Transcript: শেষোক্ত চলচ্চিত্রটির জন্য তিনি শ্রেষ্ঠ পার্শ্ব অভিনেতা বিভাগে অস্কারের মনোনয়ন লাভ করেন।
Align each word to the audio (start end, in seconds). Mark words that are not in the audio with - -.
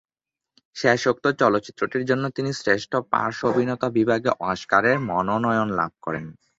শেষোক্ত 0.75 1.25
চলচ্চিত্রটির 1.41 2.03
জন্য 2.05 2.23
তিনি 2.29 2.51
শ্রেষ্ঠ 2.53 2.91
পার্শ্ব 3.11 3.43
অভিনেতা 3.51 3.87
বিভাগে 3.97 4.29
অস্কারের 4.43 4.97
মনোনয়ন 5.09 5.69
লাভ 5.79 5.91
করেন। 6.01 6.25